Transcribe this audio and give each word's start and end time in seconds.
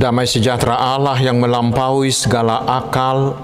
Damai 0.00 0.24
sejahtera 0.24 0.80
Allah 0.80 1.12
yang 1.20 1.36
melampaui 1.36 2.08
segala 2.08 2.64
akal, 2.64 3.36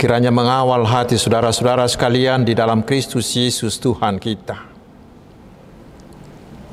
kiranya 0.00 0.32
mengawal 0.32 0.80
hati 0.80 1.20
saudara-saudara 1.20 1.84
sekalian 1.92 2.40
di 2.40 2.56
dalam 2.56 2.80
Kristus 2.80 3.28
Yesus 3.36 3.76
Tuhan 3.76 4.16
kita. 4.16 4.64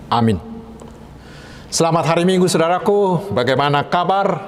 Amin. 0.07 0.39
Selamat 1.67 2.07
hari 2.07 2.23
Minggu 2.23 2.47
saudaraku, 2.47 3.35
bagaimana 3.35 3.83
kabar? 3.83 4.39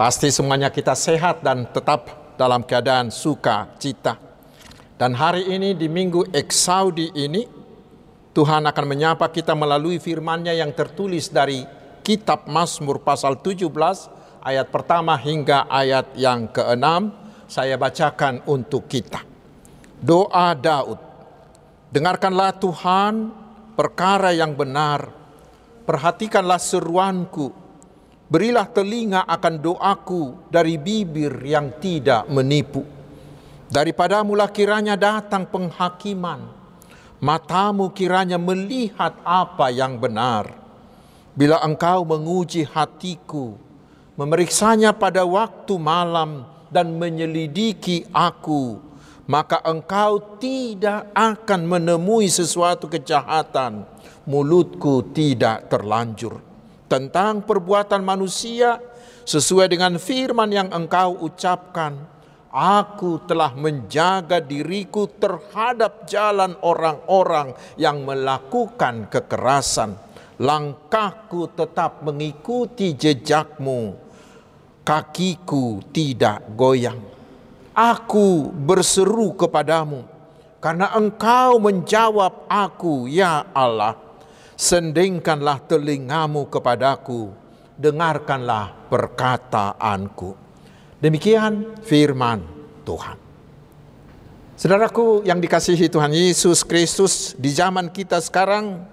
Pasti 0.00 0.32
semuanya 0.32 0.72
kita 0.72 0.96
sehat 0.96 1.44
dan 1.44 1.68
tetap 1.68 2.08
dalam 2.40 2.64
keadaan 2.64 3.12
suka 3.12 3.68
cita. 3.76 4.16
Dan 4.96 5.12
hari 5.12 5.52
ini 5.52 5.76
di 5.76 5.92
Minggu 5.92 6.32
Eksaudi 6.32 7.12
ini, 7.20 7.44
Tuhan 8.32 8.64
akan 8.64 8.84
menyapa 8.88 9.28
kita 9.28 9.52
melalui 9.52 10.00
firman-Nya 10.00 10.56
yang 10.56 10.72
tertulis 10.72 11.28
dari 11.28 11.83
kitab 12.04 12.44
Mazmur 12.44 13.00
pasal 13.00 13.40
17 13.40 13.72
ayat 14.44 14.68
pertama 14.68 15.16
hingga 15.16 15.64
ayat 15.72 16.12
yang 16.20 16.52
keenam 16.52 17.16
saya 17.48 17.80
bacakan 17.80 18.44
untuk 18.44 18.84
kita. 18.84 19.24
Doa 20.04 20.52
Daud. 20.52 21.00
Dengarkanlah 21.88 22.52
Tuhan 22.60 23.32
perkara 23.72 24.36
yang 24.36 24.52
benar. 24.52 25.08
Perhatikanlah 25.88 26.60
seruanku. 26.60 27.64
Berilah 28.28 28.68
telinga 28.68 29.24
akan 29.24 29.54
doaku 29.60 30.48
dari 30.52 30.76
bibir 30.76 31.40
yang 31.44 31.80
tidak 31.80 32.28
menipu. 32.28 32.84
Daripada 33.68 34.20
mula 34.20 34.48
kiranya 34.52 34.96
datang 34.96 35.48
penghakiman. 35.48 36.52
Matamu 37.24 37.94
kiranya 37.96 38.36
melihat 38.36 39.16
apa 39.24 39.72
yang 39.72 39.96
benar 39.96 40.63
Bila 41.34 41.58
engkau 41.66 42.06
menguji 42.06 42.62
hatiku, 42.62 43.58
memeriksanya 44.14 44.94
pada 44.94 45.26
waktu 45.26 45.74
malam 45.82 46.46
dan 46.70 46.94
menyelidiki 46.94 48.06
aku, 48.14 48.78
maka 49.26 49.58
engkau 49.66 50.38
tidak 50.38 51.10
akan 51.10 51.66
menemui 51.66 52.30
sesuatu 52.30 52.86
kejahatan. 52.86 53.82
Mulutku 54.30 55.10
tidak 55.10 55.66
terlanjur 55.66 56.38
tentang 56.86 57.42
perbuatan 57.42 58.00
manusia 58.06 58.78
sesuai 59.26 59.74
dengan 59.74 59.98
firman 59.98 60.54
yang 60.54 60.70
engkau 60.70 61.18
ucapkan. 61.18 62.14
Aku 62.54 63.26
telah 63.26 63.50
menjaga 63.58 64.38
diriku 64.38 65.10
terhadap 65.10 66.06
jalan 66.06 66.54
orang-orang 66.62 67.58
yang 67.74 68.06
melakukan 68.06 69.10
kekerasan 69.10 70.03
langkahku 70.38 71.50
tetap 71.54 72.02
mengikuti 72.02 72.94
jejakmu, 72.94 73.94
kakiku 74.82 75.82
tidak 75.94 76.42
goyang. 76.58 76.98
Aku 77.74 78.54
berseru 78.54 79.34
kepadamu, 79.34 80.06
karena 80.62 80.94
engkau 80.94 81.58
menjawab 81.58 82.46
aku, 82.46 83.10
ya 83.10 83.50
Allah. 83.50 83.98
Sendingkanlah 84.54 85.58
telingamu 85.66 86.46
kepadaku, 86.46 87.34
dengarkanlah 87.74 88.86
perkataanku. 88.86 90.38
Demikian 91.02 91.74
firman 91.82 92.46
Tuhan. 92.86 93.18
Saudaraku 94.54 95.26
yang 95.26 95.42
dikasihi 95.42 95.90
Tuhan 95.90 96.14
Yesus 96.14 96.62
Kristus 96.62 97.34
di 97.34 97.50
zaman 97.50 97.90
kita 97.90 98.22
sekarang 98.22 98.86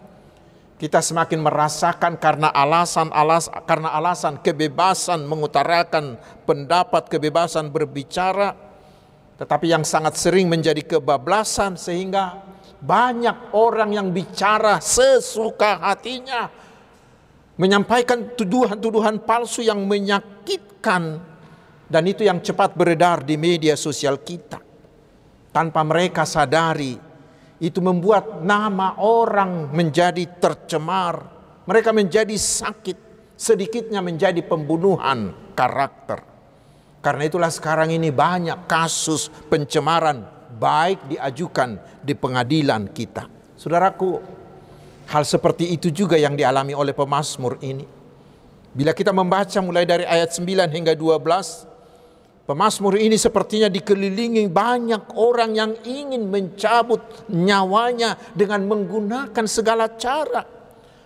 kita 0.81 0.97
semakin 0.97 1.45
merasakan 1.45 2.17
karena 2.17 2.49
alasan 2.49 3.13
alas 3.13 3.45
karena 3.69 3.93
alasan 3.93 4.41
kebebasan 4.41 5.29
mengutarakan 5.29 6.17
pendapat, 6.49 7.05
kebebasan 7.05 7.69
berbicara, 7.69 8.57
tetapi 9.37 9.69
yang 9.69 9.85
sangat 9.85 10.17
sering 10.17 10.49
menjadi 10.49 10.81
kebablasan 10.81 11.77
sehingga 11.77 12.41
banyak 12.81 13.53
orang 13.53 13.93
yang 13.93 14.09
bicara 14.09 14.81
sesuka 14.81 15.85
hatinya 15.85 16.49
menyampaikan 17.61 18.33
tuduhan-tuduhan 18.33 19.21
palsu 19.21 19.61
yang 19.61 19.85
menyakitkan 19.85 21.21
dan 21.93 22.03
itu 22.09 22.25
yang 22.25 22.41
cepat 22.41 22.73
beredar 22.73 23.21
di 23.21 23.37
media 23.37 23.77
sosial 23.77 24.17
kita. 24.17 24.57
Tanpa 25.53 25.85
mereka 25.85 26.25
sadari 26.25 27.10
itu 27.61 27.77
membuat 27.77 28.41
nama 28.41 28.97
orang 28.97 29.69
menjadi 29.69 30.25
tercemar. 30.41 31.29
Mereka 31.69 31.93
menjadi 31.93 32.33
sakit, 32.33 32.97
sedikitnya 33.37 34.01
menjadi 34.01 34.41
pembunuhan 34.41 35.53
karakter. 35.53 36.25
Karena 37.05 37.23
itulah 37.29 37.53
sekarang 37.53 37.93
ini 37.93 38.09
banyak 38.09 38.65
kasus 38.65 39.29
pencemaran 39.45 40.25
baik 40.57 41.05
diajukan 41.13 41.77
di 42.01 42.17
pengadilan 42.17 42.89
kita. 42.89 43.29
Saudaraku, 43.57 44.17
hal 45.09 45.23
seperti 45.25 45.69
itu 45.73 45.93
juga 45.93 46.17
yang 46.17 46.33
dialami 46.33 46.73
oleh 46.73 46.97
pemazmur 46.97 47.61
ini. 47.61 47.85
Bila 48.73 48.95
kita 48.97 49.13
membaca 49.13 49.59
mulai 49.61 49.85
dari 49.85 50.05
ayat 50.07 50.33
9 50.33 50.69
hingga 50.69 50.93
12, 50.97 51.70
Pemasmur 52.51 52.99
ini 52.99 53.15
sepertinya 53.15 53.71
dikelilingi 53.71 54.51
banyak 54.51 55.15
orang 55.15 55.55
yang 55.55 55.71
ingin 55.87 56.27
mencabut 56.27 56.99
nyawanya 57.31 58.19
dengan 58.35 58.67
menggunakan 58.67 59.47
segala 59.47 59.95
cara. 59.95 60.43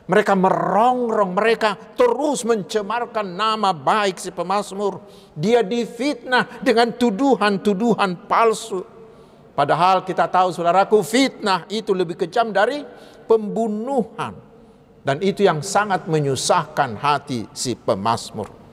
Mereka 0.09 0.33
merongrong, 0.33 1.37
mereka 1.37 1.77
terus 1.93 2.41
mencemarkan 2.49 3.37
nama 3.37 3.77
baik 3.77 4.17
si 4.17 4.33
pemasmur. 4.33 5.05
Dia 5.37 5.61
difitnah 5.61 6.65
dengan 6.65 6.89
tuduhan-tuduhan 6.89 8.25
palsu. 8.25 8.81
Padahal 9.53 10.01
kita 10.01 10.25
tahu 10.25 10.49
saudaraku 10.49 11.05
fitnah 11.05 11.69
itu 11.69 11.93
lebih 11.93 12.25
kejam 12.25 12.49
dari 12.49 12.81
pembunuhan. 13.29 14.33
Dan 15.05 15.21
itu 15.21 15.45
yang 15.45 15.61
sangat 15.61 16.09
menyusahkan 16.09 16.97
hati 16.97 17.45
si 17.53 17.77
pemasmur. 17.77 18.64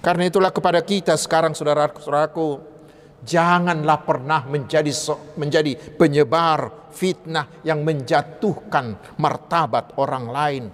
Karena 0.00 0.24
itulah 0.24 0.48
kepada 0.48 0.80
kita 0.80 1.12
sekarang 1.20 1.52
saudara-saudaraku, 1.52 2.56
janganlah 3.20 4.00
pernah 4.00 4.48
menjadi 4.48 4.88
menjadi 5.36 5.76
penyebar 5.76 6.88
fitnah 6.88 7.60
yang 7.60 7.84
menjatuhkan 7.84 9.16
martabat 9.20 9.92
orang 10.00 10.26
lain. 10.32 10.64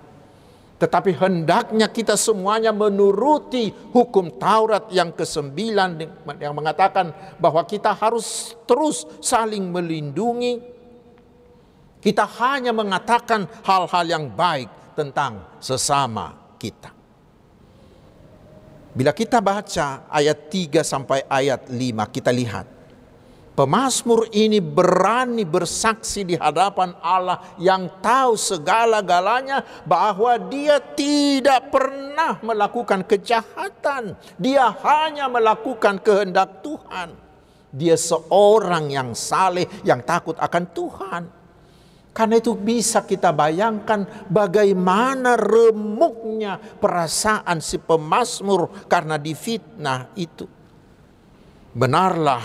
Tetapi 0.77 1.17
hendaknya 1.17 1.89
kita 1.89 2.21
semuanya 2.21 2.69
menuruti 2.69 3.73
hukum 3.97 4.37
Taurat 4.37 4.93
yang 4.93 5.09
kesembilan 5.11 6.05
yang 6.37 6.53
mengatakan 6.53 7.17
bahwa 7.41 7.65
kita 7.65 7.97
harus 7.97 8.53
terus 8.69 9.09
saling 9.25 9.73
melindungi. 9.73 10.61
Kita 11.97 12.29
hanya 12.39 12.71
mengatakan 12.77 13.49
hal-hal 13.65 14.05
yang 14.07 14.31
baik 14.31 14.95
tentang 14.95 15.59
sesama 15.59 16.55
kita. 16.61 16.96
Bila 18.97 19.13
kita 19.13 19.45
baca 19.45 20.09
ayat 20.09 20.49
3 20.49 20.81
sampai 20.81 21.21
ayat 21.29 21.69
5 21.69 21.77
kita 22.17 22.33
lihat. 22.33 22.65
Pemasmur 23.53 24.29
ini 24.33 24.61
berani 24.61 25.45
bersaksi 25.45 26.25
di 26.25 26.37
hadapan 26.37 26.97
Allah 27.05 27.41
yang 27.61 27.89
tahu 28.01 28.37
segala-galanya 28.37 29.65
bahwa 29.85 30.37
dia 30.49 30.81
tidak 30.81 31.73
pernah 31.73 32.41
melakukan 32.41 33.05
kejahatan. 33.05 34.17
Dia 34.41 34.73
hanya 34.81 35.29
melakukan 35.29 36.01
kehendak 36.01 36.65
Tuhan. 36.65 37.17
Dia 37.73 38.01
seorang 38.01 38.89
yang 38.93 39.13
saleh 39.13 39.69
yang 39.85 40.01
takut 40.05 40.37
akan 40.41 40.65
Tuhan. 40.73 41.23
Karena 42.17 42.41
itu 42.41 42.57
bisa 42.57 43.05
kita 43.05 43.29
bayangkan 43.29 44.09
bagaimana 44.33 45.37
remuknya 45.37 46.57
perasaan 46.57 47.61
si 47.61 47.77
pemazmur 47.77 48.89
karena 48.89 49.21
difitnah 49.21 50.17
itu. 50.17 50.49
Benarlah 51.77 52.41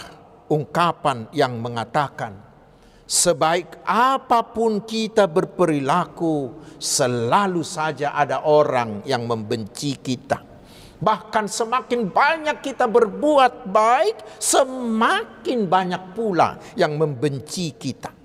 ungkapan 0.51 1.31
yang 1.31 1.63
mengatakan, 1.63 2.35
sebaik 3.07 3.79
apa 3.87 4.43
pun 4.51 4.83
kita 4.83 5.31
berperilaku, 5.31 6.51
selalu 6.75 7.63
saja 7.63 8.11
ada 8.11 8.43
orang 8.43 9.07
yang 9.07 9.23
membenci 9.23 9.95
kita. 10.03 10.43
Bahkan 10.99 11.47
semakin 11.47 12.11
banyak 12.11 12.59
kita 12.59 12.91
berbuat 12.91 13.71
baik, 13.71 14.35
semakin 14.35 15.63
banyak 15.63 16.03
pula 16.11 16.59
yang 16.75 16.99
membenci 16.99 17.71
kita. 17.71 18.20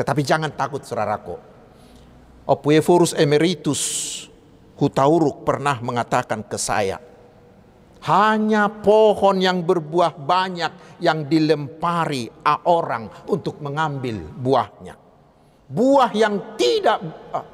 Tetapi 0.00 0.24
jangan 0.24 0.56
takut 0.56 0.80
saudaraku. 0.80 1.36
Opuevorus 2.48 3.12
emeritus 3.12 4.16
Hutauruk 4.80 5.44
pernah 5.44 5.76
mengatakan 5.84 6.40
ke 6.40 6.56
saya, 6.56 6.96
hanya 8.08 8.72
pohon 8.80 9.36
yang 9.44 9.60
berbuah 9.60 10.16
banyak 10.16 11.04
yang 11.04 11.28
dilempari 11.28 12.32
orang 12.64 13.28
untuk 13.28 13.60
mengambil 13.60 14.24
buahnya. 14.40 14.96
Buah 15.68 16.10
yang 16.16 16.56
tidak 16.56 16.98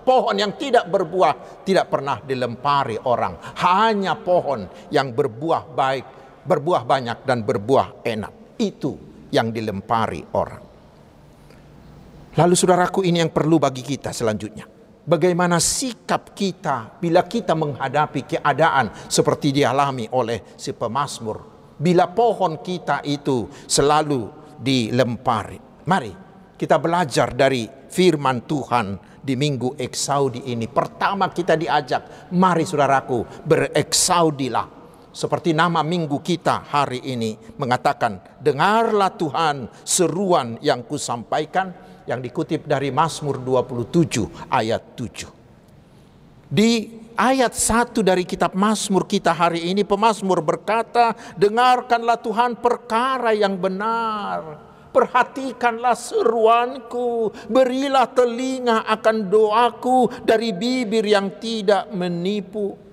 pohon 0.07 0.39
yang 0.39 0.55
tidak 0.55 0.87
berbuah 0.87 1.67
tidak 1.67 1.91
pernah 1.91 2.23
dilempari 2.23 2.95
orang. 3.03 3.59
Hanya 3.59 4.15
pohon 4.15 4.71
yang 4.95 5.11
berbuah 5.11 5.75
baik, 5.75 6.05
berbuah 6.47 6.87
banyak 6.87 7.19
dan 7.27 7.43
berbuah 7.43 8.07
enak. 8.07 8.55
Itu 8.57 8.95
yang 9.35 9.51
dilempari 9.51 10.23
orang. 10.33 10.66
Lalu 12.37 12.53
saudaraku 12.53 13.01
ini 13.01 13.25
yang 13.25 13.33
perlu 13.33 13.57
bagi 13.57 13.81
kita 13.81 14.13
selanjutnya. 14.13 14.69
Bagaimana 15.09 15.57
sikap 15.57 16.37
kita 16.37 17.01
bila 17.01 17.25
kita 17.25 17.57
menghadapi 17.57 18.29
keadaan 18.29 18.93
seperti 19.09 19.57
dialami 19.57 20.05
oleh 20.13 20.53
si 20.53 20.77
pemazmur. 20.77 21.57
Bila 21.81 22.13
pohon 22.13 22.61
kita 22.61 23.01
itu 23.09 23.49
selalu 23.65 24.53
dilempari. 24.61 25.57
Mari 25.89 26.13
kita 26.61 26.77
belajar 26.77 27.33
dari 27.33 27.65
firman 27.89 28.45
Tuhan 28.45 29.17
di 29.25 29.33
minggu 29.33 29.81
eksaudi 29.81 30.53
ini. 30.53 30.69
Pertama 30.69 31.33
kita 31.33 31.57
diajak, 31.57 32.29
mari 32.37 32.69
saudaraku 32.69 33.49
bereksaudilah. 33.49 34.77
Seperti 35.09 35.57
nama 35.57 35.81
minggu 35.81 36.21
kita 36.21 36.69
hari 36.69 37.01
ini 37.01 37.33
mengatakan, 37.57 38.37
dengarlah 38.45 39.17
Tuhan 39.17 39.73
seruan 39.81 40.61
yang 40.61 40.85
kusampaikan 40.85 41.86
yang 42.07 42.23
dikutip 42.23 42.65
dari 42.65 42.95
Mazmur 42.95 43.43
27 43.43 44.49
ayat 44.49 44.83
7. 44.95 45.27
Di 46.47 47.03
ayat 47.19 47.53
1 47.53 48.07
dari 48.07 48.23
kitab 48.23 48.55
Mazmur 48.55 49.05
kita 49.05 49.35
hari 49.35 49.69
ini 49.75 49.83
pemazmur 49.83 50.39
berkata, 50.41 51.19
dengarkanlah 51.35 52.23
Tuhan 52.23 52.55
perkara 52.63 53.35
yang 53.35 53.59
benar 53.59 54.67
perhatikanlah 54.97 55.93
seruanku, 55.93 57.29
berilah 57.53 58.09
telinga 58.09 58.89
akan 58.89 59.29
doaku 59.29 60.09
dari 60.25 60.57
bibir 60.57 61.05
yang 61.05 61.37
tidak 61.37 61.93
menipu. 61.93 62.86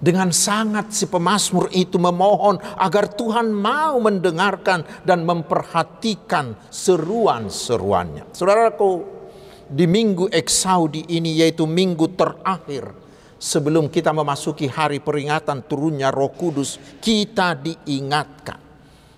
Dengan 0.00 0.32
sangat 0.32 0.96
si 0.96 1.04
pemazmur 1.04 1.68
itu 1.76 2.00
memohon 2.00 2.56
agar 2.80 3.12
Tuhan 3.12 3.52
mau 3.52 4.00
mendengarkan 4.00 5.04
dan 5.04 5.28
memperhatikan 5.28 6.56
seruan-seruannya. 6.72 8.32
Saudaraku, 8.32 9.04
di 9.68 9.84
minggu 9.84 10.32
Eksaudi 10.32 11.04
ini 11.12 11.44
yaitu 11.44 11.68
minggu 11.68 12.16
terakhir 12.16 12.96
sebelum 13.36 13.92
kita 13.92 14.16
memasuki 14.16 14.72
hari 14.72 15.04
peringatan 15.04 15.68
turunnya 15.68 16.08
Roh 16.08 16.32
Kudus, 16.32 16.80
kita 16.98 17.52
diingatkan 17.52 18.70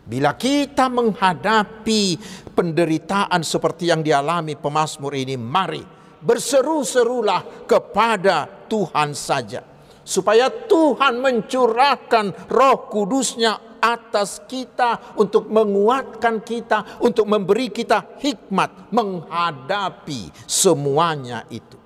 Bila 0.03 0.35
kita 0.35 0.91
menghadapi 0.91 2.19
penderitaan 2.51 3.47
seperti 3.47 3.87
yang 3.87 4.03
dialami 4.03 4.59
pemazmur 4.59 5.15
ini, 5.15 5.39
mari 5.39 5.79
berseru-serulah 6.19 7.65
kepada 7.71 8.67
Tuhan 8.67 9.15
saja. 9.15 9.72
Supaya 10.03 10.51
Tuhan 10.51 11.23
mencurahkan 11.23 12.51
roh 12.51 12.91
kudusnya 12.91 13.73
atas 13.83 14.47
kita 14.47 15.19
untuk 15.19 15.51
menguatkan 15.51 16.39
kita, 16.47 17.03
untuk 17.03 17.27
memberi 17.27 17.75
kita 17.75 18.19
hikmat 18.23 18.95
menghadapi 18.95 20.31
semuanya 20.47 21.43
itu. 21.51 21.83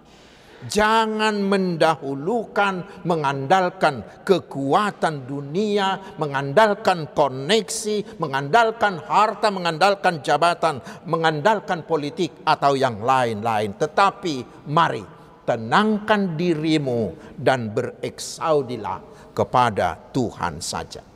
Jangan 0.66 1.46
mendahulukan 1.46 3.04
mengandalkan 3.06 4.02
kekuatan 4.26 5.28
dunia, 5.28 6.16
mengandalkan 6.18 7.12
koneksi, 7.14 8.18
mengandalkan 8.18 8.98
harta, 8.98 9.52
mengandalkan 9.52 10.24
jabatan, 10.26 10.82
mengandalkan 11.06 11.86
politik 11.86 12.42
atau 12.42 12.74
yang 12.74 12.98
lain-lain. 12.98 13.78
Tetapi 13.78 14.66
mari 14.66 15.15
tenangkan 15.46 16.34
dirimu 16.34 17.14
dan 17.38 17.70
bereksaudilah 17.70 19.30
kepada 19.30 19.94
Tuhan 20.10 20.58
saja. 20.58 21.06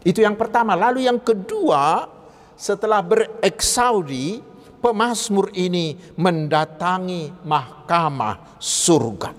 Itu 0.00 0.22
yang 0.22 0.38
pertama. 0.38 0.78
Lalu 0.78 1.10
yang 1.10 1.18
kedua, 1.20 2.08
setelah 2.56 3.04
bereksaudi, 3.04 4.40
pemazmur 4.80 5.52
ini 5.52 5.92
mendatangi 6.16 7.44
mahkamah 7.44 8.56
surga 8.56 9.36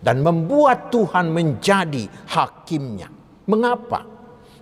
dan 0.00 0.24
membuat 0.24 0.88
Tuhan 0.88 1.28
menjadi 1.28 2.08
hakimnya. 2.32 3.12
Mengapa? 3.44 4.08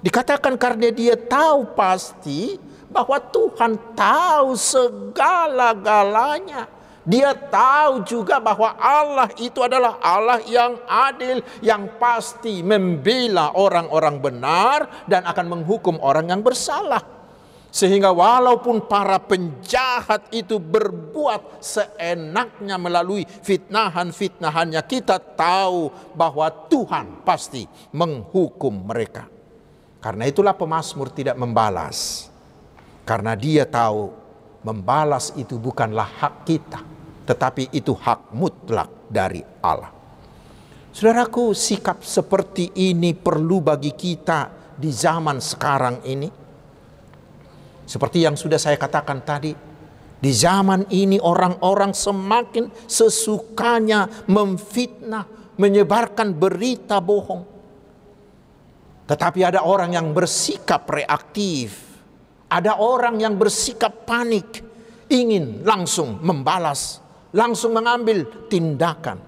Dikatakan 0.02 0.58
karena 0.58 0.90
dia 0.94 1.18
tahu 1.18 1.74
pasti 1.74 2.58
bahwa 2.90 3.18
Tuhan 3.18 3.78
tahu 3.94 4.56
segala-galanya. 4.58 6.77
Dia 7.08 7.32
tahu 7.32 8.04
juga 8.04 8.36
bahwa 8.36 8.76
Allah 8.76 9.32
itu 9.40 9.64
adalah 9.64 9.96
Allah 9.96 10.44
yang 10.44 10.76
adil, 10.84 11.40
yang 11.64 11.96
pasti 11.96 12.60
membela 12.60 13.56
orang-orang 13.56 14.20
benar 14.20 15.08
dan 15.08 15.24
akan 15.24 15.56
menghukum 15.56 15.96
orang 16.04 16.28
yang 16.28 16.44
bersalah. 16.44 17.00
Sehingga 17.72 18.12
walaupun 18.12 18.84
para 18.84 19.16
penjahat 19.24 20.28
itu 20.36 20.60
berbuat 20.60 21.64
seenaknya 21.64 22.76
melalui 22.76 23.24
fitnahan-fitnahannya, 23.24 24.80
kita 24.84 25.16
tahu 25.16 26.12
bahwa 26.12 26.52
Tuhan 26.68 27.24
pasti 27.24 27.64
menghukum 27.92 28.84
mereka. 28.84 29.28
Karena 30.04 30.28
itulah 30.28 30.52
pemazmur 30.52 31.08
tidak 31.08 31.40
membalas. 31.40 32.28
Karena 33.08 33.32
dia 33.32 33.64
tahu 33.64 34.12
membalas 34.60 35.32
itu 35.40 35.56
bukanlah 35.56 36.04
hak 36.04 36.34
kita, 36.44 36.80
tetapi 37.28 37.76
itu 37.76 37.92
hak 37.92 38.32
mutlak 38.32 39.12
dari 39.12 39.44
Allah. 39.60 39.92
Saudaraku, 40.88 41.52
sikap 41.52 42.00
seperti 42.00 42.72
ini 42.80 43.12
perlu 43.12 43.60
bagi 43.60 43.92
kita 43.92 44.72
di 44.72 44.88
zaman 44.88 45.36
sekarang 45.36 46.00
ini 46.08 46.48
seperti 47.88 48.20
yang 48.20 48.36
sudah 48.36 48.60
saya 48.60 48.76
katakan 48.76 49.24
tadi, 49.24 49.56
di 50.20 50.32
zaman 50.36 50.92
ini 50.92 51.16
orang-orang 51.16 51.96
semakin 51.96 52.68
sesukanya 52.84 54.28
memfitnah, 54.28 55.56
menyebarkan 55.56 56.36
berita 56.36 57.00
bohong. 57.00 57.48
Tetapi 59.08 59.40
ada 59.40 59.64
orang 59.64 59.96
yang 59.96 60.12
bersikap 60.12 60.84
reaktif, 60.84 61.80
ada 62.52 62.76
orang 62.76 63.16
yang 63.24 63.40
bersikap 63.40 64.04
panik, 64.04 64.60
ingin 65.08 65.64
langsung 65.64 66.20
membalas, 66.20 67.00
langsung 67.32 67.76
mengambil 67.76 68.24
tindakan. 68.46 69.20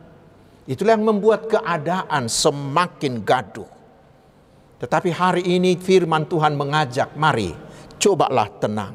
Itulah 0.68 0.94
yang 0.94 1.06
membuat 1.08 1.50
keadaan 1.50 2.30
semakin 2.30 3.26
gaduh. 3.26 3.68
Tetapi 4.80 5.10
hari 5.12 5.42
ini 5.44 5.76
firman 5.76 6.24
Tuhan 6.24 6.56
mengajak, 6.56 7.12
mari 7.18 7.52
cobalah 8.00 8.48
tenang. 8.56 8.94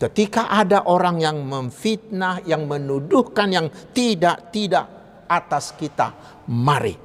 Ketika 0.00 0.48
ada 0.48 0.88
orang 0.88 1.20
yang 1.20 1.44
memfitnah, 1.44 2.40
yang 2.48 2.64
menuduhkan 2.64 3.52
yang 3.52 3.68
tidak-tidak 3.92 4.88
atas 5.28 5.76
kita, 5.76 6.40
mari. 6.48 6.96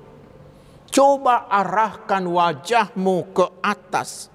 Coba 0.87 1.51
arahkan 1.51 2.23
wajahmu 2.23 3.35
ke 3.35 3.45
atas. 3.59 4.31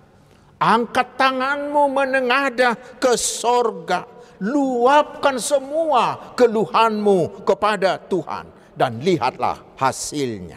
Angkat 0.60 1.16
tanganmu 1.16 1.88
menengadah 1.88 3.00
ke 3.00 3.16
sorga. 3.16 4.04
Luapkan 4.40 5.36
semua 5.36 6.32
keluhanmu 6.32 7.44
kepada 7.44 8.00
Tuhan. 8.00 8.48
Dan 8.72 9.04
lihatlah 9.04 9.76
hasilnya. 9.76 10.56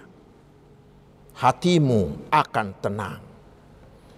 Hatimu 1.36 2.32
akan 2.32 2.68
tenang 2.80 3.34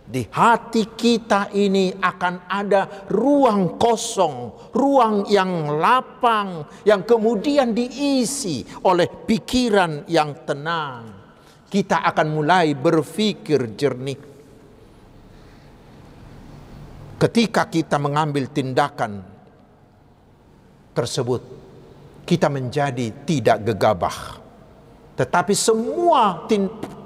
di 0.05 0.22
hati 0.29 0.93
kita 0.93 1.50
ini 1.57 1.89
akan 1.89 2.45
ada 2.45 3.10
ruang 3.10 3.81
kosong, 3.81 4.69
ruang 4.69 5.25
yang 5.25 5.81
lapang, 5.81 6.62
yang 6.86 7.01
kemudian 7.01 7.74
diisi 7.74 8.62
oleh 8.86 9.10
pikiran 9.10 10.05
yang 10.05 10.45
tenang. 10.45 11.25
Kita 11.65 12.05
akan 12.05 12.27
mulai 12.29 12.77
berpikir 12.77 13.74
jernih. 13.74 14.19
Ketika 17.17 17.65
kita 17.65 17.98
mengambil 17.98 18.45
tindakan 18.53 19.35
tersebut, 20.96 21.44
kita 22.24 22.48
menjadi 22.48 23.12
tidak 23.28 23.68
gegabah 23.68 24.46
tetapi 25.16 25.56
semua 25.56 26.44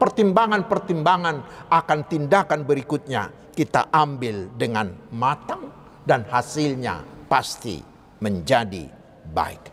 pertimbangan-pertimbangan 0.02 1.70
akan 1.70 2.00
tindakan 2.10 2.66
berikutnya 2.66 3.30
kita 3.54 3.94
ambil 3.94 4.50
dengan 4.58 4.90
matang 5.14 5.70
dan 6.02 6.26
hasilnya 6.26 7.06
pasti 7.30 7.78
menjadi 8.18 8.90
baik. 9.30 9.64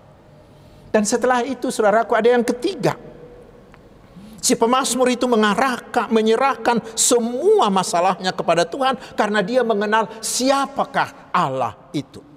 Dan 0.92 1.08
setelah 1.08 1.40
itu 1.48 1.72
saudaraku 1.72 2.12
ada 2.12 2.36
yang 2.36 2.44
ketiga. 2.44 2.92
Si 4.36 4.54
pemazmur 4.54 5.10
itu 5.10 5.24
mengarahkan, 5.26 6.12
menyerahkan 6.12 6.78
semua 6.92 7.72
masalahnya 7.72 8.30
kepada 8.36 8.68
Tuhan 8.68 8.94
karena 9.16 9.40
dia 9.40 9.64
mengenal 9.64 10.12
siapakah 10.20 11.32
Allah 11.32 11.74
itu. 11.90 12.35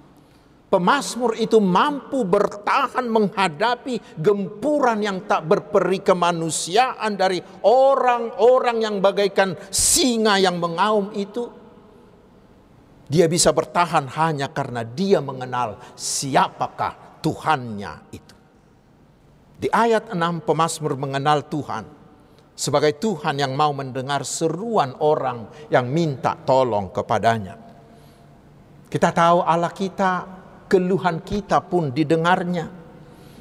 Pemasmur 0.70 1.34
itu 1.34 1.58
mampu 1.58 2.22
bertahan 2.22 3.10
menghadapi 3.10 4.14
gempuran 4.22 5.02
yang 5.02 5.26
tak 5.26 5.42
berperi 5.42 5.98
kemanusiaan 5.98 7.18
dari 7.18 7.42
orang-orang 7.66 8.78
yang 8.78 9.02
bagaikan 9.02 9.58
singa 9.66 10.38
yang 10.38 10.62
mengaum 10.62 11.10
itu. 11.18 11.50
Dia 13.10 13.26
bisa 13.26 13.50
bertahan 13.50 14.06
hanya 14.14 14.54
karena 14.54 14.86
dia 14.86 15.18
mengenal 15.18 15.82
siapakah 15.98 17.18
Tuhannya 17.18 18.14
itu. 18.14 18.34
Di 19.58 19.66
ayat 19.74 20.14
6 20.14 20.46
Pemasmur 20.46 20.94
mengenal 20.94 21.50
Tuhan 21.50 21.82
sebagai 22.54 22.94
Tuhan 23.02 23.42
yang 23.42 23.58
mau 23.58 23.74
mendengar 23.74 24.22
seruan 24.22 24.94
orang 25.02 25.50
yang 25.66 25.90
minta 25.90 26.38
tolong 26.38 26.94
kepadanya. 26.94 27.58
Kita 28.86 29.10
tahu 29.10 29.42
Allah 29.42 29.74
kita 29.74 30.39
keluhan 30.70 31.18
kita 31.18 31.58
pun 31.58 31.90
didengarnya. 31.90 32.70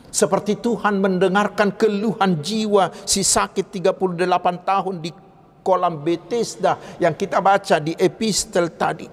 Seperti 0.09 0.57
Tuhan 0.57 0.98
mendengarkan 0.98 1.77
keluhan 1.77 2.41
jiwa 2.41 2.89
si 3.05 3.21
sakit 3.21 3.69
38 3.69 4.25
tahun 4.65 4.95
di 5.05 5.13
kolam 5.62 6.01
Bethesda 6.01 6.81
yang 6.98 7.13
kita 7.13 7.38
baca 7.38 7.77
di 7.77 7.93
epistel 7.93 8.74
tadi. 8.74 9.05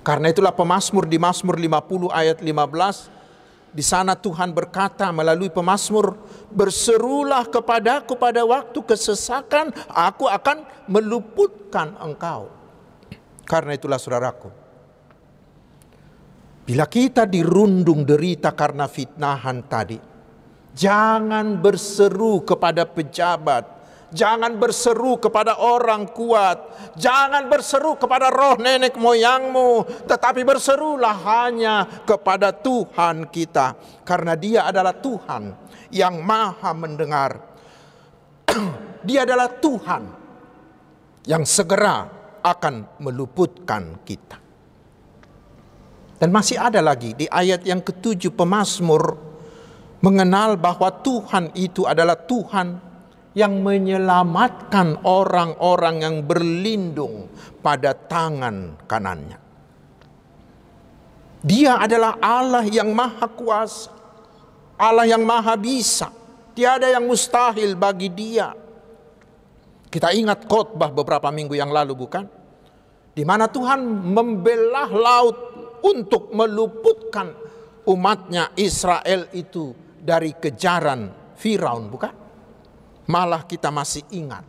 Karena 0.00 0.32
itulah 0.32 0.56
pemazmur 0.56 1.04
di 1.04 1.20
Mazmur 1.20 1.60
50 1.60 2.08
ayat 2.08 2.40
15 2.40 3.76
di 3.76 3.84
sana 3.84 4.16
Tuhan 4.16 4.56
berkata 4.56 5.12
melalui 5.12 5.52
pemazmur 5.52 6.16
berserulah 6.48 7.48
kepadaku 7.48 8.16
pada 8.16 8.44
waktu 8.44 8.80
kesesakan 8.84 9.72
aku 9.92 10.32
akan 10.32 10.64
meluputkan 10.88 11.92
engkau. 12.00 12.48
Karena 13.44 13.76
itulah 13.76 14.00
saudaraku 14.00 14.61
Bila 16.62 16.86
kita 16.86 17.26
dirundung 17.26 18.06
derita 18.06 18.54
karena 18.54 18.86
fitnahan 18.86 19.66
tadi, 19.66 19.98
jangan 20.78 21.58
berseru 21.58 22.46
kepada 22.46 22.86
pejabat, 22.86 23.66
jangan 24.14 24.54
berseru 24.54 25.18
kepada 25.18 25.58
orang 25.58 26.06
kuat, 26.14 26.62
jangan 26.94 27.50
berseru 27.50 27.98
kepada 27.98 28.30
roh 28.30 28.54
nenek 28.62 28.94
moyangmu, 28.94 30.06
tetapi 30.06 30.46
berserulah 30.46 31.16
hanya 31.26 32.06
kepada 32.06 32.54
Tuhan 32.54 33.26
kita, 33.26 33.74
karena 34.06 34.38
Dia 34.38 34.70
adalah 34.70 34.94
Tuhan 34.94 35.42
yang 35.90 36.22
Maha 36.22 36.70
Mendengar. 36.78 37.42
Dia 39.08 39.26
adalah 39.26 39.50
Tuhan 39.50 40.02
yang 41.26 41.42
segera 41.42 42.06
akan 42.38 43.02
meluputkan 43.02 43.98
kita. 44.06 44.41
Dan 46.22 46.30
masih 46.30 46.54
ada 46.54 46.78
lagi 46.78 47.18
di 47.18 47.26
ayat 47.26 47.66
yang 47.66 47.82
ketujuh 47.82 48.30
pemazmur 48.38 49.18
mengenal 50.06 50.54
bahwa 50.54 50.86
Tuhan 51.02 51.50
itu 51.58 51.82
adalah 51.82 52.14
Tuhan 52.14 52.78
yang 53.34 53.58
menyelamatkan 53.58 55.02
orang-orang 55.02 56.06
yang 56.06 56.16
berlindung 56.22 57.26
pada 57.58 57.90
tangan 57.90 58.86
kanannya. 58.86 59.34
Dia 61.42 61.82
adalah 61.82 62.14
Allah 62.22 62.70
yang 62.70 62.94
maha 62.94 63.26
kuasa, 63.26 63.90
Allah 64.78 65.10
yang 65.10 65.26
maha 65.26 65.58
bisa. 65.58 66.06
Tiada 66.54 66.86
yang 66.86 67.02
mustahil 67.02 67.74
bagi 67.74 68.06
dia. 68.14 68.54
Kita 69.90 70.14
ingat 70.14 70.46
khotbah 70.46 70.94
beberapa 70.94 71.34
minggu 71.34 71.58
yang 71.58 71.74
lalu 71.74 71.98
bukan? 71.98 72.30
Di 73.12 73.26
mana 73.26 73.50
Tuhan 73.50 73.82
membelah 74.12 74.88
laut 74.88 75.51
untuk 75.82 76.30
meluputkan 76.30 77.34
umatnya 77.86 78.54
Israel 78.54 79.26
itu 79.34 79.74
dari 79.98 80.34
kejaran 80.34 81.34
Firaun, 81.38 81.90
bukan? 81.90 82.14
Malah 83.10 83.42
kita 83.46 83.74
masih 83.74 84.06
ingat 84.14 84.46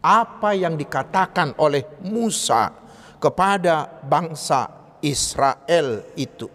apa 0.00 0.56
yang 0.56 0.78
dikatakan 0.78 1.58
oleh 1.60 2.00
Musa 2.06 2.72
kepada 3.20 3.84
bangsa 4.00 4.94
Israel 5.04 6.14
itu. 6.16 6.48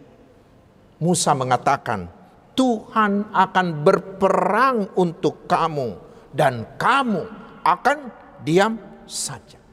Musa 1.04 1.36
mengatakan, 1.36 2.10
Tuhan 2.56 3.36
akan 3.36 3.68
berperang 3.84 4.96
untuk 4.96 5.44
kamu 5.46 6.00
dan 6.32 6.80
kamu 6.80 7.24
akan 7.62 7.98
diam 8.42 8.80
saja. 9.04 9.65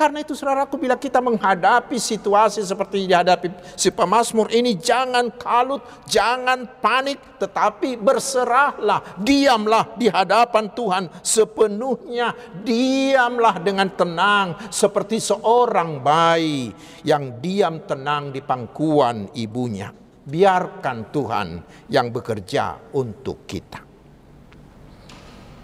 Karena 0.00 0.24
itu 0.24 0.32
saudaraku 0.32 0.80
bila 0.80 0.96
kita 0.96 1.20
menghadapi 1.20 2.00
situasi 2.00 2.64
seperti 2.64 3.04
dihadapi 3.04 3.52
si 3.76 3.92
pemazmur 3.92 4.48
ini 4.48 4.72
jangan 4.80 5.28
kalut, 5.36 5.84
jangan 6.08 6.64
panik 6.80 7.20
tetapi 7.36 8.00
berserahlah, 8.00 9.20
diamlah 9.20 9.92
di 10.00 10.08
hadapan 10.08 10.72
Tuhan 10.72 11.04
sepenuhnya, 11.20 12.32
diamlah 12.64 13.60
dengan 13.60 13.92
tenang 13.92 14.72
seperti 14.72 15.20
seorang 15.20 16.00
bayi 16.00 16.72
yang 17.04 17.36
diam 17.36 17.84
tenang 17.84 18.32
di 18.32 18.40
pangkuan 18.40 19.36
ibunya. 19.36 19.92
Biarkan 20.24 21.12
Tuhan 21.12 21.48
yang 21.92 22.08
bekerja 22.08 22.88
untuk 22.96 23.44
kita. 23.44 23.84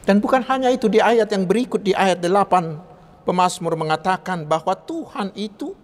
Dan 0.04 0.20
bukan 0.20 0.44
hanya 0.44 0.68
itu 0.68 0.92
di 0.92 1.00
ayat 1.00 1.32
yang 1.32 1.48
berikut 1.48 1.80
di 1.80 1.96
ayat 1.96 2.20
8 2.20 2.95
Pemasmur 3.26 3.75
mengatakan 3.75 4.47
bahwa 4.47 4.71
Tuhan 4.78 5.35
itu 5.35 5.75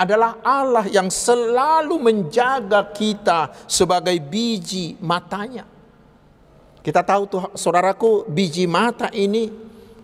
adalah 0.00 0.40
Allah 0.40 0.88
yang 0.88 1.12
selalu 1.12 2.00
menjaga 2.00 2.88
kita 2.88 3.52
sebagai 3.68 4.16
biji 4.16 4.96
matanya. 4.96 5.68
Kita 6.80 7.04
tahu 7.04 7.22
tuh 7.28 7.42
saudaraku 7.52 8.24
biji 8.32 8.64
mata 8.64 9.12
ini 9.12 9.52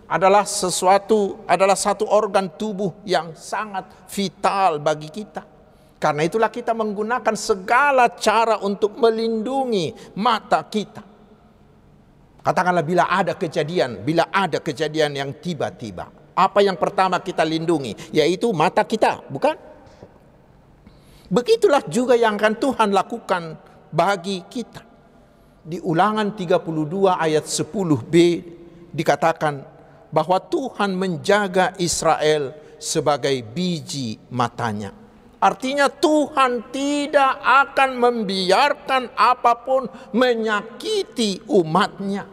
adalah 0.05 0.45
sesuatu 0.45 1.41
adalah 1.49 1.73
satu 1.73 2.05
organ 2.05 2.45
tubuh 2.53 3.01
yang 3.09 3.33
sangat 3.33 3.89
vital 4.13 4.77
bagi 4.77 5.09
kita. 5.09 5.41
Karena 5.97 6.29
itulah 6.29 6.53
kita 6.53 6.77
menggunakan 6.77 7.33
segala 7.33 8.13
cara 8.13 8.61
untuk 8.61 9.01
melindungi 9.01 10.13
mata 10.13 10.61
kita. 10.61 11.01
Katakanlah 12.45 12.85
bila 12.85 13.09
ada 13.09 13.33
kejadian, 13.33 14.05
bila 14.05 14.29
ada 14.29 14.61
kejadian 14.61 15.17
yang 15.17 15.33
tiba-tiba 15.41 16.16
apa 16.37 16.61
yang 16.61 16.77
pertama 16.77 17.17
kita 17.17 17.41
lindungi? 17.41 17.97
Yaitu 18.13 18.53
mata 18.53 18.85
kita, 18.85 19.25
bukan? 19.25 19.57
Begitulah 21.33 21.81
juga 21.89 22.13
yang 22.13 22.37
akan 22.37 22.55
Tuhan 22.61 22.89
lakukan 22.93 23.57
bagi 23.89 24.45
kita. 24.45 24.85
Di 25.65 25.81
ulangan 25.81 26.31
32 26.31 26.61
ayat 27.17 27.43
10b 27.43 28.15
dikatakan 28.93 29.65
bahwa 30.13 30.37
Tuhan 30.39 30.95
menjaga 30.95 31.75
Israel 31.81 32.55
sebagai 32.79 33.35
biji 33.43 34.15
matanya. 34.31 34.93
Artinya 35.37 35.91
Tuhan 35.91 36.71
tidak 36.71 37.33
akan 37.43 37.89
membiarkan 37.99 39.11
apa 39.13 39.53
pun 39.59 39.85
menyakiti 40.15 41.43
umatnya. 41.51 42.25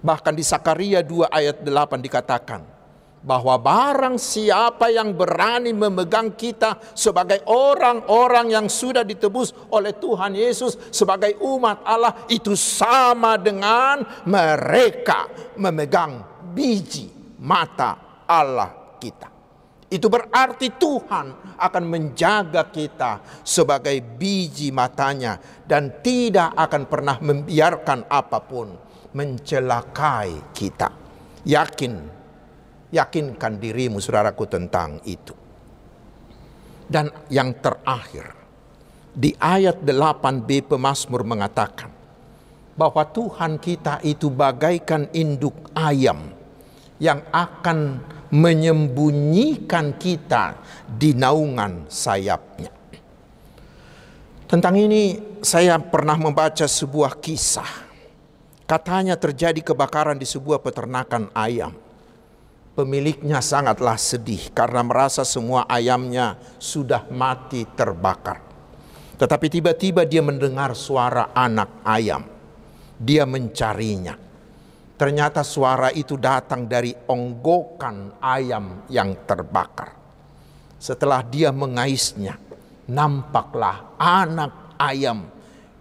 Bahkan 0.00 0.34
di 0.34 0.44
Sakaria 0.44 1.00
2 1.04 1.30
ayat 1.30 1.62
8 1.62 2.00
dikatakan, 2.00 2.79
bahwa 3.20 3.60
barang 3.60 4.16
siapa 4.16 4.88
yang 4.88 5.12
berani 5.12 5.76
memegang 5.76 6.32
kita 6.32 6.80
sebagai 6.96 7.44
orang-orang 7.52 8.56
yang 8.56 8.66
sudah 8.66 9.04
ditebus 9.04 9.52
oleh 9.68 9.92
Tuhan 10.00 10.32
Yesus 10.32 10.88
sebagai 10.88 11.36
umat 11.44 11.84
Allah 11.84 12.24
itu 12.32 12.56
sama 12.56 13.36
dengan 13.36 14.00
mereka 14.24 15.28
memegang 15.60 16.24
biji 16.56 17.36
mata 17.44 18.24
Allah 18.24 18.96
kita. 18.96 19.28
Itu 19.90 20.06
berarti 20.06 20.78
Tuhan 20.78 21.58
akan 21.58 21.84
menjaga 21.84 22.70
kita 22.70 23.42
sebagai 23.42 23.98
biji 23.98 24.70
matanya 24.70 25.34
dan 25.66 25.98
tidak 25.98 26.54
akan 26.54 26.82
pernah 26.86 27.18
membiarkan 27.18 28.06
apa 28.06 28.38
pun 28.38 28.70
mencelakai 29.10 30.54
kita. 30.54 30.88
Yakin 31.42 32.19
Yakinkan 32.90 33.62
dirimu 33.62 34.02
saudaraku 34.02 34.50
tentang 34.50 34.98
itu. 35.06 35.34
Dan 36.90 37.06
yang 37.30 37.54
terakhir, 37.62 38.34
di 39.14 39.30
ayat 39.38 39.78
8b 39.86 40.74
Pemasmur 40.74 41.22
mengatakan 41.22 41.90
bahwa 42.74 43.06
Tuhan 43.06 43.62
kita 43.62 44.02
itu 44.02 44.26
bagaikan 44.26 45.06
induk 45.14 45.70
ayam 45.70 46.34
yang 46.98 47.22
akan 47.30 48.02
menyembunyikan 48.34 49.94
kita 49.98 50.58
di 50.86 51.14
naungan 51.14 51.86
sayapnya. 51.86 52.70
Tentang 54.50 54.74
ini 54.74 55.14
saya 55.46 55.78
pernah 55.78 56.18
membaca 56.18 56.66
sebuah 56.66 57.22
kisah. 57.22 57.86
Katanya 58.66 59.14
terjadi 59.14 59.62
kebakaran 59.62 60.18
di 60.18 60.26
sebuah 60.26 60.62
peternakan 60.62 61.30
ayam 61.34 61.74
Pemiliknya 62.70 63.42
sangatlah 63.42 63.98
sedih 63.98 64.54
karena 64.54 64.86
merasa 64.86 65.26
semua 65.26 65.66
ayamnya 65.66 66.38
sudah 66.62 67.10
mati 67.10 67.66
terbakar. 67.66 68.38
Tetapi 69.18 69.46
tiba-tiba 69.50 70.06
dia 70.06 70.22
mendengar 70.22 70.72
suara 70.78 71.34
anak 71.34 71.82
ayam. 71.82 72.24
Dia 72.94 73.26
mencarinya. 73.26 74.14
Ternyata 74.94 75.42
suara 75.42 75.90
itu 75.90 76.14
datang 76.14 76.70
dari 76.70 76.94
onggokan 76.94 78.22
ayam 78.22 78.86
yang 78.86 79.26
terbakar. 79.26 79.96
Setelah 80.78 81.26
dia 81.26 81.50
mengaisnya, 81.50 82.38
nampaklah 82.86 83.98
anak 83.98 84.78
ayam 84.78 85.26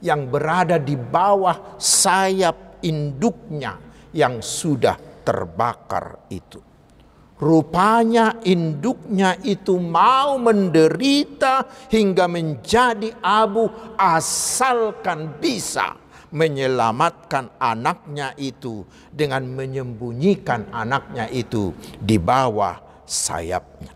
yang 0.04 0.28
berada 0.28 0.80
di 0.80 0.96
bawah 0.98 1.78
sayap 1.80 2.82
induknya 2.84 3.76
yang 4.12 4.40
sudah 4.40 4.96
terbakar 5.24 6.28
itu. 6.32 6.69
Rupanya 7.40 8.44
induknya 8.44 9.40
itu 9.48 9.80
mau 9.80 10.36
menderita 10.36 11.64
hingga 11.88 12.28
menjadi 12.28 13.16
abu 13.24 13.72
asalkan 13.96 15.40
bisa 15.40 15.96
menyelamatkan 16.36 17.56
anaknya 17.56 18.36
itu 18.36 18.84
dengan 19.08 19.48
menyembunyikan 19.48 20.68
anaknya 20.76 21.32
itu 21.32 21.72
di 21.96 22.20
bawah 22.20 22.76
sayapnya. 23.08 23.96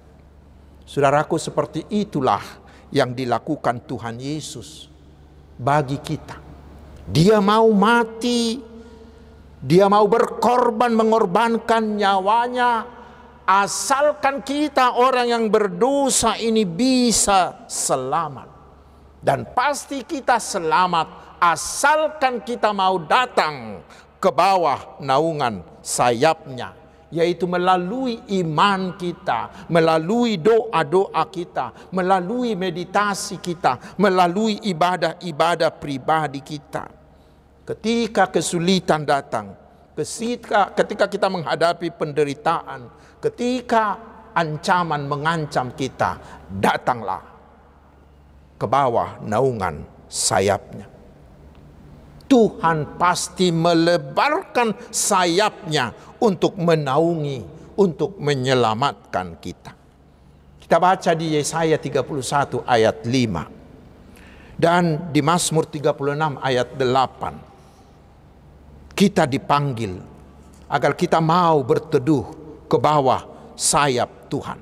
Saudaraku 0.87 1.35
seperti 1.35 1.83
itulah 1.91 2.41
yang 2.95 3.11
dilakukan 3.11 3.83
Tuhan 3.83 4.23
Yesus 4.23 4.87
bagi 5.59 5.99
kita. 5.99 6.39
Dia 7.11 7.43
mau 7.43 7.67
mati, 7.75 8.55
dia 9.59 9.91
mau 9.91 10.07
berkorban 10.07 10.95
mengorbankan 10.95 11.99
nyawanya 11.99 12.92
asalkan 13.43 14.39
kita 14.39 14.95
orang 14.95 15.27
yang 15.27 15.45
berdosa 15.51 16.39
ini 16.39 16.63
bisa 16.63 17.67
selamat. 17.67 18.49
Dan 19.23 19.47
pasti 19.55 20.03
kita 20.03 20.35
selamat 20.35 21.39
asalkan 21.39 22.43
kita 22.43 22.75
mau 22.75 22.99
datang 22.99 23.79
ke 24.19 24.29
bawah 24.31 24.99
naungan 24.99 25.63
sayapnya. 25.79 26.75
Yaitu 27.13 27.45
melalui 27.45 28.17
iman 28.41 28.97
kita, 28.97 29.69
melalui 29.69 30.41
doa-doa 30.41 31.21
kita, 31.29 31.93
melalui 31.93 32.57
meditasi 32.57 33.37
kita, 33.37 33.95
melalui 34.01 34.57
ibadah-ibadah 34.65 35.77
pribadi 35.77 36.41
kita. 36.41 36.89
Ketika 37.69 38.33
kesulitan 38.33 39.05
datang, 39.05 39.53
ketika, 39.93 41.05
kita 41.05 41.29
menghadapi 41.29 41.93
penderitaan, 41.93 42.89
ketika 43.23 43.95
ancaman 44.35 45.07
mengancam 45.07 45.71
kita, 45.71 46.19
datanglah 46.51 47.23
ke 48.59 48.67
bawah 48.67 49.23
naungan 49.23 49.87
sayapnya. 50.11 50.91
Tuhan 52.27 52.97
pasti 52.97 53.53
melebarkan 53.53 54.73
sayapnya 54.89 55.93
untuk 56.17 56.57
menaungi, 56.57 57.45
untuk 57.77 58.17
menyelamatkan 58.17 59.37
kita. 59.37 59.77
Kita 60.57 60.81
baca 60.81 61.13
di 61.13 61.37
Yesaya 61.37 61.77
31 61.77 62.65
ayat 62.65 63.05
5 63.05 64.57
dan 64.57 65.13
di 65.13 65.21
Mazmur 65.21 65.69
36 65.69 66.41
ayat 66.41 66.73
8. 66.73 68.97
Kita 68.97 69.29
dipanggil 69.29 69.93
agar 70.65 70.97
kita 70.97 71.21
mau 71.21 71.61
berteduh 71.61 72.42
ke 72.73 72.77
bawah 72.81 73.21
sayap 73.53 74.33
Tuhan. 74.33 74.57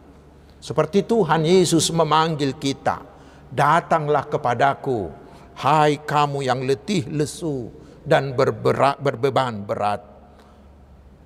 Seperti 0.59 1.07
Tuhan 1.07 1.47
Yesus 1.47 1.87
memanggil 1.95 2.59
kita, 2.59 2.99
datanglah 3.47 4.27
kepadaku, 4.27 5.07
hai 5.55 5.95
kamu 6.03 6.43
yang 6.43 6.59
letih 6.67 7.07
lesu 7.07 7.71
dan 8.03 8.35
berberat, 8.35 8.99
berbeban 8.99 9.63
berat. 9.63 10.03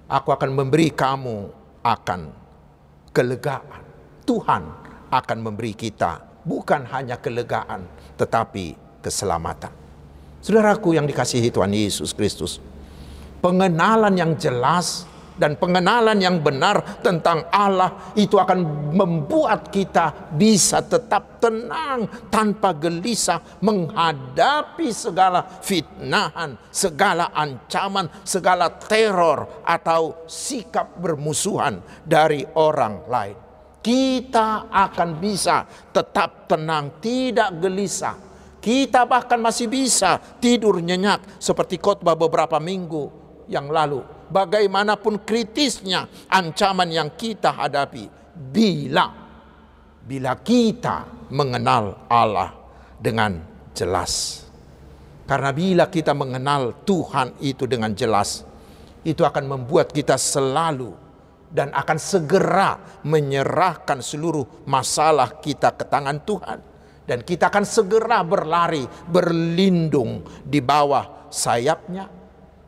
Aku 0.05 0.29
akan 0.29 0.53
memberi 0.53 0.93
kamu 0.93 1.49
akan 1.81 2.21
kelegaan. 3.09 3.81
Tuhan 4.29 4.63
akan 5.09 5.37
memberi 5.41 5.73
kita 5.73 6.21
bukan 6.45 6.85
hanya 6.93 7.17
kelegaan, 7.17 7.89
tetapi 8.13 8.77
keselamatan. 9.01 9.73
Saudaraku 10.45 10.93
yang 10.93 11.09
dikasihi 11.09 11.49
Tuhan 11.49 11.73
Yesus 11.73 12.13
Kristus, 12.13 12.61
pengenalan 13.41 14.13
yang 14.13 14.37
jelas 14.37 15.09
dan 15.35 15.59
pengenalan 15.59 16.17
yang 16.19 16.39
benar 16.39 17.03
tentang 17.03 17.47
Allah 17.51 18.15
itu 18.15 18.39
akan 18.39 18.91
membuat 18.95 19.67
kita 19.69 20.31
bisa 20.35 20.79
tetap 20.83 21.43
tenang 21.43 22.07
tanpa 22.31 22.71
gelisah 22.71 23.59
menghadapi 23.59 24.89
segala 24.95 25.43
fitnahan, 25.43 26.55
segala 26.71 27.35
ancaman, 27.35 28.07
segala 28.23 28.71
teror 28.71 29.63
atau 29.67 30.25
sikap 30.25 30.95
bermusuhan 30.97 31.83
dari 32.07 32.47
orang 32.55 33.05
lain. 33.11 33.37
Kita 33.85 34.65
akan 34.73 35.09
bisa 35.21 35.61
tetap 35.93 36.49
tenang, 36.49 36.97
tidak 36.97 37.53
gelisah. 37.61 38.17
Kita 38.57 39.05
bahkan 39.05 39.37
masih 39.37 39.69
bisa 39.69 40.17
tidur 40.41 40.81
nyenyak 40.81 41.37
seperti 41.37 41.77
khotbah 41.77 42.17
beberapa 42.17 42.57
minggu 42.57 43.13
yang 43.45 43.69
lalu 43.69 44.14
bagaimanapun 44.29 45.21
kritisnya 45.23 46.09
ancaman 46.29 46.89
yang 46.89 47.09
kita 47.13 47.53
hadapi 47.53 48.09
bila 48.35 49.25
bila 50.05 50.37
kita 50.37 51.27
mengenal 51.33 52.05
Allah 52.05 52.53
dengan 53.01 53.41
jelas. 53.73 54.45
Karena 55.25 55.49
bila 55.49 55.89
kita 55.89 56.13
mengenal 56.13 56.85
Tuhan 56.85 57.41
itu 57.41 57.65
dengan 57.65 57.89
jelas, 57.97 58.45
itu 59.01 59.25
akan 59.25 59.49
membuat 59.49 59.89
kita 59.89 60.21
selalu 60.21 60.93
dan 61.49 61.73
akan 61.73 61.97
segera 61.97 63.01
menyerahkan 63.01 64.05
seluruh 64.05 64.65
masalah 64.69 65.41
kita 65.41 65.73
ke 65.73 65.89
tangan 65.89 66.21
Tuhan. 66.21 66.59
Dan 67.05 67.21
kita 67.21 67.53
akan 67.53 67.65
segera 67.65 68.21
berlari, 68.25 68.85
berlindung 69.09 70.25
di 70.41 70.57
bawah 70.61 71.29
sayapnya 71.29 72.24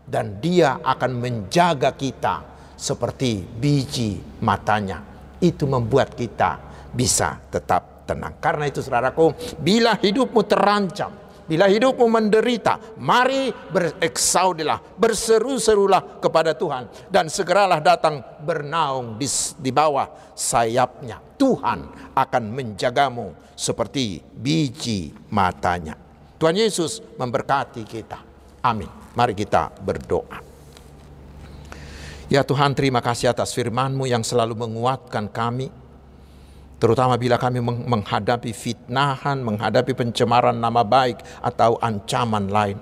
dan 0.07 0.39
dia 0.39 0.79
akan 0.79 1.11
menjaga 1.19 1.91
kita 1.93 2.41
seperti 2.79 3.43
biji 3.43 4.39
matanya. 4.39 5.03
Itu 5.37 5.67
membuat 5.67 6.15
kita 6.15 6.57
bisa 6.95 7.37
tetap 7.51 8.07
tenang. 8.07 8.39
Karena 8.39 8.65
itu 8.65 8.79
saudaraku, 8.79 9.35
bila 9.59 9.99
hidupmu 9.99 10.41
terancam, 10.47 11.11
bila 11.47 11.67
hidupmu 11.67 12.07
menderita, 12.07 12.97
mari 12.97 13.51
bereksaudilah, 13.51 14.99
berseru-serulah 14.99 16.23
kepada 16.23 16.55
Tuhan 16.55 16.87
dan 17.11 17.27
segeralah 17.27 17.83
datang 17.83 18.23
bernaung 18.41 19.19
di, 19.19 19.27
di 19.59 19.71
bawah 19.71 20.33
sayapnya. 20.33 21.19
Tuhan 21.37 22.11
akan 22.17 22.43
menjagamu 22.49 23.53
seperti 23.53 24.19
biji 24.23 25.13
matanya. 25.29 25.93
Tuhan 26.37 26.57
Yesus 26.57 27.01
memberkati 27.17 27.81
kita. 27.85 28.19
Amin. 28.65 29.06
Mari 29.17 29.33
kita 29.33 29.73
berdoa. 29.81 30.45
Ya 32.29 32.45
Tuhan 32.45 32.77
terima 32.77 33.01
kasih 33.01 33.33
atas 33.33 33.49
firman-Mu 33.57 34.05
yang 34.05 34.21
selalu 34.21 34.53
menguatkan 34.53 35.25
kami. 35.25 35.73
Terutama 36.77 37.17
bila 37.17 37.41
kami 37.41 37.57
menghadapi 37.65 38.53
fitnahan, 38.53 39.41
menghadapi 39.41 39.97
pencemaran 39.97 40.53
nama 40.53 40.85
baik 40.85 41.17
atau 41.41 41.81
ancaman 41.81 42.45
lain. 42.45 42.77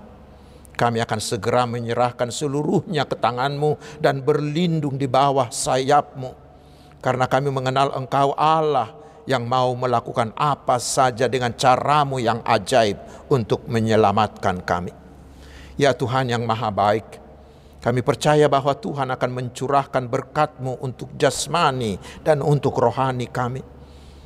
Kami 0.75 0.99
akan 0.99 1.19
segera 1.23 1.63
menyerahkan 1.63 2.27
seluruhnya 2.27 3.07
ke 3.07 3.15
tangan-Mu 3.15 4.03
dan 4.03 4.19
berlindung 4.19 4.99
di 4.99 5.07
bawah 5.07 5.47
sayap-Mu. 5.47 6.35
Karena 6.99 7.31
kami 7.31 7.47
mengenal 7.47 7.95
Engkau 7.95 8.35
Allah 8.35 8.91
yang 9.23 9.47
mau 9.47 9.71
melakukan 9.71 10.35
apa 10.35 10.83
saja 10.83 11.31
dengan 11.31 11.55
caramu 11.55 12.19
yang 12.19 12.43
ajaib 12.43 12.99
untuk 13.31 13.63
menyelamatkan 13.71 14.59
kami. 14.67 15.04
Ya 15.75 15.91
Tuhan 15.91 16.31
yang 16.31 16.47
maha 16.47 16.71
baik, 16.71 17.19
kami 17.83 17.99
percaya 17.99 18.47
bahwa 18.47 18.71
Tuhan 18.71 19.11
akan 19.11 19.29
mencurahkan 19.29 20.07
berkat-Mu 20.07 20.79
untuk 20.79 21.11
jasmani 21.19 21.99
dan 22.23 22.39
untuk 22.39 22.79
rohani 22.79 23.27
kami. 23.27 23.59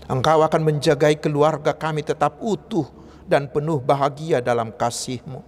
Engkau 0.06 0.46
akan 0.46 0.62
menjagai 0.62 1.18
keluarga 1.18 1.74
kami 1.74 2.06
tetap 2.06 2.38
utuh 2.38 2.86
dan 3.26 3.50
penuh 3.50 3.82
bahagia 3.82 4.46
dalam 4.46 4.70
kasih-Mu. 4.70 5.42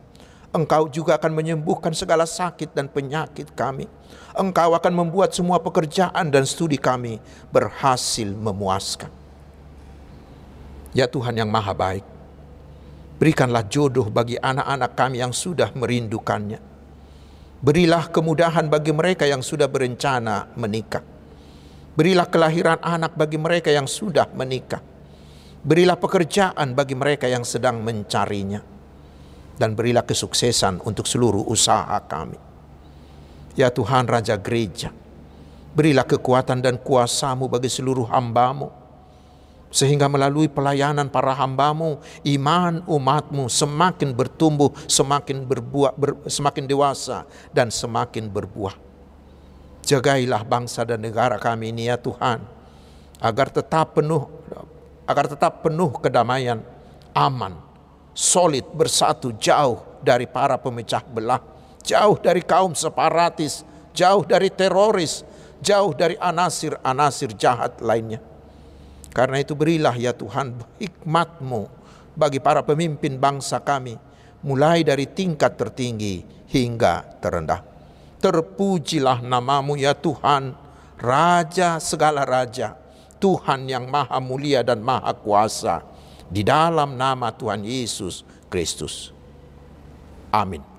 Engkau 0.52 0.92
juga 0.92 1.16
akan 1.16 1.32
menyembuhkan 1.32 1.96
segala 1.96 2.28
sakit 2.28 2.76
dan 2.76 2.92
penyakit 2.92 3.56
kami. 3.56 3.88
Engkau 4.36 4.76
akan 4.76 5.06
membuat 5.06 5.32
semua 5.32 5.64
pekerjaan 5.64 6.28
dan 6.28 6.44
studi 6.44 6.76
kami 6.76 7.24
berhasil 7.54 8.28
memuaskan. 8.28 9.08
Ya 10.92 11.08
Tuhan 11.08 11.40
yang 11.40 11.48
maha 11.48 11.72
baik, 11.72 12.04
Berikanlah 13.22 13.70
jodoh 13.70 14.10
bagi 14.10 14.34
anak-anak 14.34 14.98
kami 14.98 15.22
yang 15.22 15.30
sudah 15.30 15.70
merindukannya. 15.78 16.58
Berilah 17.62 18.10
kemudahan 18.10 18.66
bagi 18.66 18.90
mereka 18.90 19.30
yang 19.30 19.46
sudah 19.46 19.70
berencana 19.70 20.50
menikah. 20.58 21.06
Berilah 21.94 22.26
kelahiran 22.26 22.82
anak 22.82 23.14
bagi 23.14 23.38
mereka 23.38 23.70
yang 23.70 23.86
sudah 23.86 24.26
menikah. 24.34 24.82
Berilah 25.62 26.02
pekerjaan 26.02 26.74
bagi 26.74 26.98
mereka 26.98 27.30
yang 27.30 27.46
sedang 27.46 27.86
mencarinya. 27.86 28.58
Dan 29.54 29.78
berilah 29.78 30.02
kesuksesan 30.02 30.82
untuk 30.82 31.06
seluruh 31.06 31.46
usaha 31.46 32.02
kami. 32.10 32.42
Ya 33.54 33.70
Tuhan 33.70 34.10
Raja 34.10 34.34
Gereja, 34.42 34.90
berilah 35.78 36.10
kekuatan 36.10 36.66
dan 36.66 36.82
kuasamu 36.82 37.46
bagi 37.46 37.70
seluruh 37.70 38.10
hambamu 38.10 38.81
sehingga 39.72 40.12
melalui 40.12 40.52
pelayanan 40.52 41.08
para 41.08 41.32
hambamu, 41.32 42.04
iman 42.28 42.84
umatmu 42.84 43.48
semakin 43.48 44.12
bertumbuh, 44.12 44.70
semakin 44.86 45.48
berbuah, 45.48 45.96
ber, 45.96 46.20
semakin 46.28 46.68
dewasa, 46.68 47.24
dan 47.56 47.72
semakin 47.72 48.28
berbuah. 48.28 48.76
Jagailah 49.88 50.44
bangsa 50.46 50.84
dan 50.84 51.02
negara 51.02 51.40
kami 51.40 51.72
ini 51.72 51.88
ya 51.88 51.96
Tuhan, 51.96 52.44
agar 53.24 53.48
tetap 53.50 53.96
penuh, 53.98 54.28
agar 55.08 55.32
tetap 55.32 55.64
penuh 55.64 55.90
kedamaian, 55.98 56.60
aman, 57.16 57.56
solid, 58.12 58.68
bersatu, 58.76 59.32
jauh 59.40 59.82
dari 60.04 60.28
para 60.28 60.60
pemecah 60.60 61.02
belah, 61.08 61.42
jauh 61.82 62.20
dari 62.20 62.44
kaum 62.44 62.76
separatis, 62.76 63.64
jauh 63.96 64.22
dari 64.28 64.52
teroris, 64.52 65.24
jauh 65.64 65.96
dari 65.96 66.20
anasir-anasir 66.20 67.34
jahat 67.40 67.80
lainnya 67.80 68.31
karena 69.12 69.44
itu 69.44 69.54
berilah 69.54 69.96
ya 69.96 70.16
Tuhan 70.16 70.56
hikmatmu 70.80 71.68
bagi 72.16 72.40
para 72.40 72.64
pemimpin 72.64 73.20
bangsa 73.20 73.60
kami. 73.60 74.00
Mulai 74.42 74.82
dari 74.82 75.06
tingkat 75.06 75.54
tertinggi 75.54 76.26
hingga 76.50 77.06
terendah. 77.22 77.62
Terpujilah 78.18 79.22
namamu 79.22 79.78
ya 79.78 79.94
Tuhan, 79.94 80.58
Raja 80.98 81.78
segala 81.78 82.26
Raja. 82.26 82.74
Tuhan 83.22 83.70
yang 83.70 83.86
maha 83.86 84.18
mulia 84.18 84.66
dan 84.66 84.82
maha 84.82 85.14
kuasa. 85.14 85.86
Di 86.26 86.42
dalam 86.42 86.98
nama 86.98 87.30
Tuhan 87.30 87.62
Yesus 87.62 88.26
Kristus. 88.50 89.14
Amin. 90.34 90.71